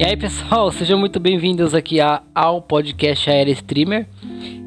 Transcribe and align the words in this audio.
E 0.00 0.02
aí 0.02 0.16
pessoal, 0.16 0.72
sejam 0.72 0.98
muito 0.98 1.20
bem-vindos 1.20 1.74
aqui 1.74 2.00
a, 2.00 2.22
ao 2.34 2.62
podcast 2.62 3.28
Aero 3.28 3.50
Streamer. 3.50 4.08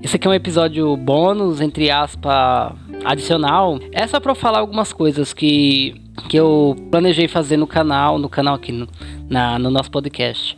Esse 0.04 0.16
aqui 0.16 0.28
é 0.28 0.30
um 0.30 0.34
episódio 0.36 0.96
bônus, 0.96 1.60
entre 1.60 1.90
aspas, 1.90 2.72
adicional. 3.04 3.80
É 3.92 4.06
só 4.06 4.20
para 4.20 4.36
falar 4.36 4.60
algumas 4.60 4.94
coisas 4.94 5.34
que, 5.34 6.00
que 6.30 6.38
eu 6.38 6.76
planejei 6.92 7.28
fazer 7.28 7.58
no 7.58 7.66
canal, 7.66 8.20
no 8.20 8.30
canal 8.30 8.54
aqui, 8.54 8.72
no, 8.72 8.88
na, 9.28 9.58
no 9.58 9.72
nosso 9.72 9.90
podcast. 9.90 10.56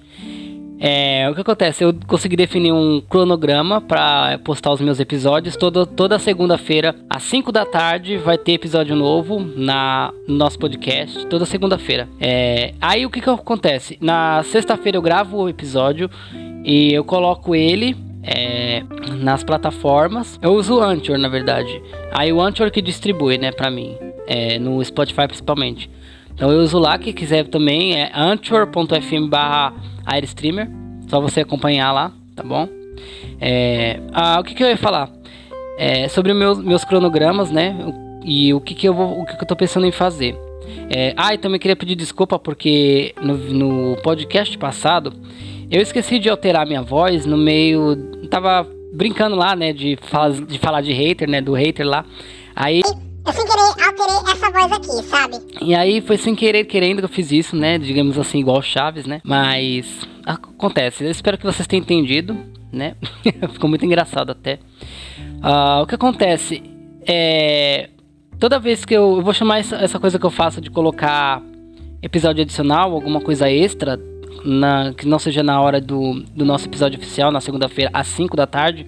É, 0.80 1.28
o 1.30 1.36
que 1.36 1.42
acontece? 1.42 1.84
Eu 1.84 1.94
consegui 2.06 2.36
definir 2.36 2.72
um 2.72 3.02
cronograma 3.02 3.80
para 3.80 4.38
postar 4.40 4.72
os 4.72 4.82
meus 4.82 5.00
episódios. 5.00 5.56
Toda, 5.56 5.86
toda 5.86 6.20
segunda-feira, 6.20 6.96
às 7.10 7.24
5 7.24 7.52
da 7.52 7.66
tarde, 7.66 8.18
vai 8.18 8.38
ter 8.38 8.54
episódio 8.54 8.96
novo 8.96 9.40
na, 9.40 10.12
no 10.28 10.36
nosso 10.36 10.60
podcast. 10.60 11.26
Toda 11.28 11.46
segunda-feira. 11.46 12.08
É, 12.20 12.74
aí 12.82 13.06
o 13.06 13.10
que, 13.10 13.22
que 13.22 13.30
acontece? 13.30 13.98
Na 14.02 14.44
sexta-feira 14.44 14.98
eu 14.98 15.02
gravo 15.02 15.38
o 15.38 15.50
episódio 15.50 16.10
e 16.64 16.94
eu 16.94 17.04
coloco 17.04 17.56
ele 17.56 17.96
é, 18.22 18.84
nas 19.18 19.44
plataformas. 19.44 20.38
Eu 20.42 20.54
uso 20.54 20.78
o 20.78 20.84
Anchor, 20.84 21.18
na 21.18 21.30
verdade. 21.30 21.82
Aí 22.12 22.34
o 22.34 22.42
Anchor 22.42 22.70
que 22.72 22.82
distribui, 22.82 23.38
né, 23.38 23.52
pra 23.52 23.70
mim. 23.70 23.96
É, 24.28 24.58
no 24.58 24.84
Spotify 24.84 25.28
principalmente. 25.28 25.90
Então 26.36 26.52
eu 26.52 26.60
uso 26.60 26.78
lá, 26.78 26.98
quem 26.98 27.14
quiser 27.14 27.48
também 27.48 28.00
é 28.00 28.12
anchor.fm 28.14 29.30
barra 29.30 29.74
Airstreamer. 30.06 30.70
Só 31.08 31.22
você 31.22 31.42
acompanhar 31.42 31.92
lá, 31.94 32.12
tá 32.36 32.44
bom? 32.44 32.68
É, 33.40 34.00
ah, 34.12 34.40
o 34.40 34.44
que, 34.44 34.54
que 34.54 34.64
eu 34.64 34.68
ia 34.68 34.78
falar? 34.78 35.10
É, 35.78 36.08
sobre 36.10 36.34
meus, 36.34 36.60
meus 36.60 36.84
cronogramas, 36.84 37.50
né? 37.52 37.76
E 38.24 38.54
o 38.54 38.60
que, 38.60 38.76
que 38.76 38.88
eu 38.88 38.94
vou, 38.94 39.22
o 39.22 39.26
que, 39.26 39.38
que 39.38 39.44
eu 39.44 39.48
tô 39.48 39.56
pensando 39.56 39.86
em 39.86 39.92
fazer. 39.92 40.36
É, 40.90 41.14
ah, 41.16 41.34
e 41.34 41.38
também 41.38 41.60
queria 41.60 41.76
pedir 41.76 41.96
desculpa 41.96 42.38
porque 42.38 43.14
no, 43.22 43.38
no 43.38 43.98
podcast 44.02 44.58
passado 44.58 45.14
eu 45.70 45.82
esqueci 45.82 46.20
de 46.20 46.30
alterar 46.30 46.66
minha 46.66 46.82
voz 46.82 47.26
no 47.26 47.38
meio. 47.38 47.96
Tava 48.30 48.68
brincando 48.94 49.36
lá, 49.36 49.56
né? 49.56 49.72
De, 49.72 49.98
de 50.48 50.60
falar 50.60 50.82
de 50.82 50.92
hater, 50.92 51.30
né? 51.30 51.42
Do 51.42 51.54
hater 51.54 51.86
lá. 51.86 52.06
Aí. 52.56 52.82
Eu 53.26 53.34
sem 53.34 53.46
querer 53.46 53.74
voz 54.56 54.72
aqui, 54.72 55.08
sabe? 55.08 55.36
E 55.62 55.76
aí 55.76 56.02
foi 56.02 56.18
sem 56.18 56.34
querer 56.34 56.66
querendo 56.66 57.00
que 57.00 57.06
eu 57.06 57.10
fiz 57.10 57.32
isso, 57.32 57.56
né? 57.56 57.78
Digamos 57.78 58.18
assim, 58.18 58.40
igual 58.40 58.62
Chaves, 58.62 59.06
né? 59.06 59.22
Mas 59.24 60.08
acontece. 60.26 61.04
Eu 61.04 61.12
espero 61.12 61.38
que 61.38 61.46
vocês 61.46 61.68
tenham 61.68 61.84
entendido, 61.84 62.38
né? 62.72 62.96
Ficou 63.52 63.70
muito 63.70 63.86
engraçado 63.86 64.32
até. 64.32 64.60
Uh, 65.44 65.84
o 65.84 65.86
que 65.86 65.96
acontece 65.96 66.64
é. 67.06 67.90
Toda 68.40 68.60
vez 68.60 68.84
que 68.84 68.94
eu, 68.94 69.18
eu 69.18 69.22
vou 69.22 69.34
chamar 69.34 69.60
essa, 69.60 69.78
essa 69.78 69.98
coisa 69.98 70.20
que 70.20 70.26
eu 70.26 70.30
faço 70.30 70.60
de 70.60 70.70
colocar 70.70 71.42
episódio 72.02 72.44
adicional, 72.44 72.92
alguma 72.92 73.22
coisa 73.22 73.50
extra, 73.50 73.98
na, 74.44 74.94
que 74.94 75.08
não 75.08 75.18
seja 75.18 75.42
na 75.42 75.62
hora 75.62 75.80
do, 75.80 76.22
do 76.36 76.44
nosso 76.44 76.68
episódio 76.68 77.00
oficial, 77.00 77.32
na 77.32 77.40
segunda-feira, 77.40 77.90
às 77.94 78.08
5 78.08 78.36
da 78.36 78.46
tarde, 78.46 78.88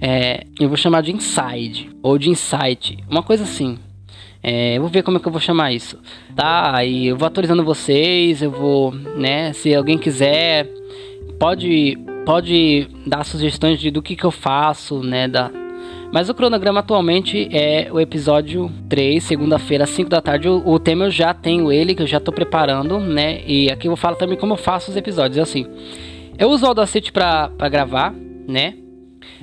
é, 0.00 0.44
eu 0.58 0.68
vou 0.68 0.76
chamar 0.76 1.02
de 1.02 1.12
Inside 1.12 1.90
ou 2.02 2.16
de 2.16 2.30
Insight, 2.30 2.98
uma 3.08 3.22
coisa 3.22 3.42
assim. 3.42 3.78
É, 4.42 4.78
vou 4.78 4.88
ver 4.88 5.02
como 5.02 5.18
é 5.18 5.20
que 5.20 5.28
eu 5.28 5.32
vou 5.32 5.40
chamar 5.40 5.72
isso. 5.72 5.98
Tá, 6.34 6.76
aí 6.76 7.06
eu 7.06 7.16
vou 7.16 7.26
atualizando 7.26 7.64
vocês, 7.64 8.42
eu 8.42 8.50
vou, 8.50 8.92
né, 8.92 9.52
se 9.52 9.74
alguém 9.74 9.96
quiser, 9.98 10.68
pode 11.38 11.98
pode 12.24 12.88
dar 13.04 13.24
sugestões 13.24 13.80
de 13.80 13.90
do 13.90 14.00
que 14.00 14.14
que 14.14 14.24
eu 14.24 14.30
faço, 14.30 15.02
né, 15.02 15.26
da 15.26 15.50
mas 16.12 16.28
o 16.28 16.34
cronograma 16.34 16.80
atualmente 16.80 17.48
é 17.50 17.88
o 17.90 17.98
episódio 17.98 18.70
3, 18.86 19.24
segunda-feira, 19.24 19.84
às 19.84 19.90
5 19.90 20.10
da 20.10 20.20
tarde. 20.20 20.46
O, 20.46 20.62
o, 20.62 20.78
tema 20.78 21.06
eu 21.06 21.10
já 21.10 21.32
tenho 21.32 21.72
ele, 21.72 21.94
que 21.94 22.02
eu 22.02 22.06
já 22.06 22.20
tô 22.20 22.30
preparando, 22.30 23.00
né? 23.00 23.40
E 23.46 23.70
aqui 23.70 23.88
eu 23.88 23.92
vou 23.92 23.96
falar 23.96 24.16
também 24.16 24.36
como 24.36 24.52
eu 24.52 24.58
faço 24.58 24.90
os 24.90 24.96
episódios. 24.96 25.38
Assim, 25.38 25.66
eu 26.38 26.50
uso 26.50 26.66
o 26.66 26.68
Audacity 26.68 27.10
pra, 27.10 27.48
pra 27.48 27.66
gravar, 27.70 28.12
né? 28.46 28.74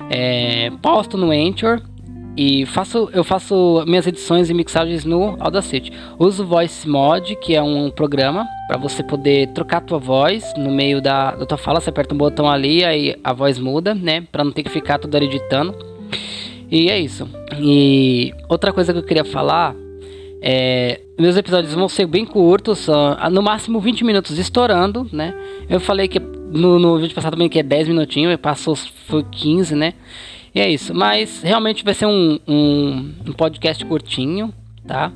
É, 0.08 0.70
posto 0.80 1.16
no 1.16 1.32
Anchor 1.32 1.82
e 2.36 2.64
faço, 2.66 3.10
eu 3.12 3.24
faço 3.24 3.84
minhas 3.86 4.06
edições 4.06 4.48
e 4.48 4.54
mixagens 4.54 5.04
no 5.04 5.36
Audacity. 5.40 5.92
Uso 6.18 6.44
Voice 6.44 6.88
Mod, 6.88 7.36
que 7.36 7.54
é 7.54 7.62
um 7.62 7.90
programa 7.90 8.46
para 8.68 8.78
você 8.78 9.02
poder 9.02 9.48
trocar 9.48 9.78
a 9.78 9.80
tua 9.80 9.98
voz 9.98 10.52
no 10.56 10.70
meio 10.70 11.00
da, 11.00 11.32
da 11.32 11.44
tua 11.44 11.58
fala. 11.58 11.80
Você 11.80 11.90
aperta 11.90 12.14
um 12.14 12.18
botão 12.18 12.48
ali, 12.48 12.84
aí 12.84 13.16
a 13.22 13.32
voz 13.32 13.58
muda, 13.58 13.94
né? 13.94 14.22
Para 14.32 14.44
não 14.44 14.52
ter 14.52 14.62
que 14.62 14.70
ficar 14.70 14.98
toda 14.98 15.22
editando. 15.22 15.74
E 16.70 16.88
é 16.88 16.98
isso. 16.98 17.28
E 17.58 18.32
outra 18.48 18.72
coisa 18.72 18.92
que 18.92 18.98
eu 19.00 19.02
queria 19.02 19.24
falar 19.24 19.74
é, 20.42 21.00
meus 21.18 21.36
episódios 21.36 21.74
vão 21.74 21.88
ser 21.88 22.06
bem 22.06 22.24
curtos, 22.24 22.86
no 23.30 23.42
máximo 23.42 23.78
20 23.78 24.04
minutos 24.04 24.38
estourando, 24.38 25.06
né? 25.12 25.34
Eu 25.68 25.78
falei 25.78 26.08
que 26.08 26.18
no, 26.18 26.78
no 26.78 26.98
vídeo 26.98 27.14
passado 27.14 27.32
também 27.32 27.48
que 27.48 27.58
é 27.58 27.62
10 27.62 27.88
minutinhos, 27.88 28.34
passou 28.36 28.74
foi 28.74 29.22
15, 29.30 29.74
né? 29.74 29.92
E 30.54 30.60
é 30.60 30.70
isso. 30.70 30.94
Mas 30.94 31.42
realmente 31.42 31.84
vai 31.84 31.94
ser 31.94 32.06
um, 32.06 32.38
um, 32.46 33.14
um 33.26 33.32
podcast 33.32 33.84
curtinho, 33.84 34.52
tá? 34.86 35.12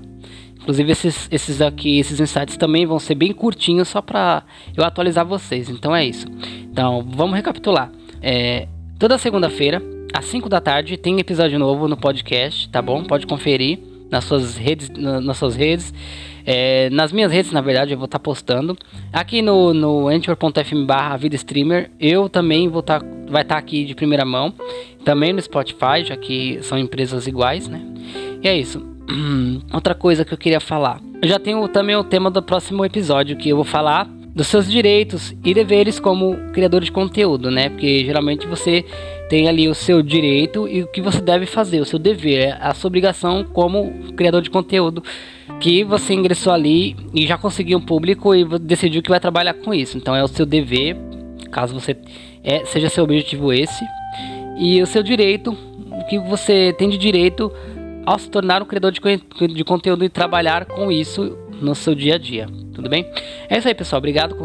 Inclusive 0.55 0.93
esses, 0.93 1.28
esses 1.31 1.61
aqui, 1.61 1.99
esses 1.99 2.19
insights 2.19 2.56
também 2.56 2.87
vão 2.87 2.99
ser 2.99 3.15
bem 3.15 3.33
curtinhos 3.33 3.89
só 3.89 4.00
para 4.00 4.43
eu 4.75 4.83
atualizar 4.83 5.27
vocês. 5.27 5.69
Então 5.69 5.95
é 5.95 6.05
isso. 6.05 6.27
Então 6.71 7.06
vamos 7.06 7.37
recapitular. 7.37 7.91
É, 8.22 8.67
toda 8.99 9.19
segunda-feira 9.19 9.83
às 10.15 10.25
5 10.27 10.49
da 10.49 10.61
tarde 10.61 10.97
tem 10.97 11.19
episódio 11.19 11.59
novo 11.59 11.87
no 11.89 11.97
podcast, 11.97 12.69
tá 12.71 12.81
bom? 12.81 13.05
Pode 13.05 13.27
conferir 13.27 13.78
nas 14.11 14.25
suas 14.25 14.56
redes, 14.56 14.89
nas 14.89 15.37
suas 15.37 15.55
redes. 15.55 15.93
É, 16.47 16.89
nas 16.91 17.11
minhas 17.11 17.33
redes, 17.33 17.53
na 17.53 17.61
verdade, 17.61 17.93
eu 17.93 17.99
vou 17.99 18.05
estar 18.05 18.19
tá 18.19 18.22
postando. 18.22 18.77
Aqui 19.12 19.43
no, 19.43 19.75
no 19.75 20.09
anchor.fm 20.09 20.87
barra 20.87 21.16
vida 21.16 21.34
streamer, 21.37 21.91
eu 21.99 22.28
também 22.28 22.69
vou 22.69 22.81
estar, 22.81 23.01
tá, 23.01 23.06
vai 23.34 23.43
estar 23.43 23.56
tá 23.56 23.59
aqui 23.59 23.84
de 23.84 23.97
primeira 23.97 24.25
mão. 24.25 24.55
Também 25.05 25.33
no 25.33 25.43
Spotify, 25.43 26.05
já 26.05 26.17
que 26.17 26.61
são 26.62 26.78
empresas 26.78 27.27
iguais, 27.27 27.67
né? 27.67 27.83
E 28.41 28.47
é 28.47 28.56
isso. 28.56 28.81
Outra 29.75 29.93
coisa 29.93 30.25
que 30.25 30.33
eu 30.33 30.39
queria 30.39 30.61
falar. 30.61 31.00
Eu 31.21 31.28
já 31.28 31.41
tenho 31.41 31.67
também 31.67 31.97
o 31.97 32.05
tema 32.05 32.31
do 32.31 32.41
próximo 32.41 32.84
episódio, 32.84 33.37
que 33.37 33.49
eu 33.49 33.56
vou 33.56 33.65
falar 33.65 34.09
dos 34.34 34.47
seus 34.47 34.71
direitos 34.71 35.34
e 35.45 35.53
deveres 35.53 35.99
como 35.99 36.37
criador 36.53 36.83
de 36.83 36.93
conteúdo, 36.93 37.50
né? 37.50 37.71
Porque 37.71 38.05
geralmente 38.05 38.47
você 38.47 38.84
tem 39.28 39.49
ali 39.49 39.69
o 39.69 39.75
seu 39.75 40.01
direito 40.01 40.69
e 40.69 40.83
o 40.83 40.87
que 40.87 41.01
você 41.01 41.21
deve 41.21 41.47
fazer, 41.47 41.81
o 41.81 41.84
seu 41.84 41.99
dever, 41.99 42.49
é 42.49 42.59
a 42.61 42.72
sua 42.72 42.89
obrigação 42.89 43.45
como 43.45 44.12
criador 44.16 44.43
de 44.43 44.51
conteúdo 44.51 45.03
que 45.61 45.83
você 45.83 46.15
ingressou 46.15 46.53
ali 46.53 46.97
e 47.12 47.27
já 47.27 47.39
conseguiu 47.39 47.78
um 47.78 47.81
público 47.81 48.34
e 48.34 48.45
decidiu 48.61 49.03
que 49.03 49.11
vai 49.11 49.21
trabalhar 49.21 49.55
com 49.55 49.72
isso. 49.75 49.97
Então 49.97 50.15
é 50.15 50.22
o 50.22 50.28
seu 50.28 50.47
dever, 50.47 50.97
caso 51.51 51.75
você 51.75 51.97
é, 52.44 52.65
seja 52.66 52.88
seu 52.88 53.05
objetivo 53.05 53.53
esse, 53.53 53.84
e 54.56 54.81
o 54.82 54.87
seu 54.87 55.03
direito, 55.03 55.56
o 55.91 56.05
que 56.06 56.19
você 56.19 56.72
tem 56.77 56.88
de 56.88 56.99
direito 56.99 57.50
ao 58.06 58.19
se 58.19 58.28
tornar 58.28 58.62
um 58.62 58.66
criador 58.66 58.93
de, 58.93 59.00
de 59.49 59.65
conteúdo 59.65 60.05
e 60.05 60.09
trabalhar 60.09 60.66
com 60.66 60.93
isso 60.93 61.37
no 61.60 61.75
seu 61.75 61.94
dia 61.94 62.16
a 62.16 62.19
dia. 62.19 62.47
Tudo 62.75 62.88
bem? 62.88 63.06
É 63.49 63.59
isso 63.59 63.66
aí, 63.66 63.75
pessoal. 63.75 63.99
Obrigado 63.99 64.37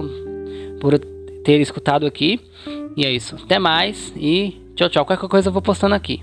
por 0.79 0.97
ter 1.43 1.59
escutado 1.59 2.05
aqui. 2.05 2.39
E 2.95 3.05
é 3.05 3.11
isso. 3.11 3.35
Até 3.43 3.59
mais 3.59 4.13
e 4.15 4.57
tchau, 4.75 4.89
tchau. 4.89 5.05
Qualquer 5.05 5.27
coisa 5.27 5.49
eu 5.49 5.53
vou 5.53 5.61
postando 5.61 5.95
aqui. 5.95 6.21